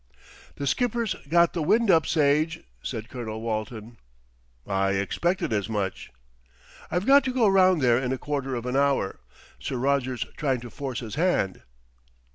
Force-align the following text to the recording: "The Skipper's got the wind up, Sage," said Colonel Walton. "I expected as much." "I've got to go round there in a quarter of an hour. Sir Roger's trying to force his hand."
"The 0.55 0.65
Skipper's 0.65 1.13
got 1.29 1.53
the 1.53 1.61
wind 1.61 1.91
up, 1.91 2.07
Sage," 2.07 2.61
said 2.81 3.07
Colonel 3.07 3.39
Walton. 3.39 3.97
"I 4.65 4.93
expected 4.93 5.53
as 5.53 5.69
much." 5.69 6.11
"I've 6.89 7.05
got 7.05 7.23
to 7.25 7.31
go 7.31 7.47
round 7.47 7.83
there 7.83 7.99
in 7.99 8.11
a 8.11 8.17
quarter 8.17 8.55
of 8.55 8.65
an 8.65 8.75
hour. 8.75 9.19
Sir 9.59 9.75
Roger's 9.77 10.25
trying 10.37 10.59
to 10.61 10.71
force 10.71 11.01
his 11.01 11.13
hand." 11.21 11.61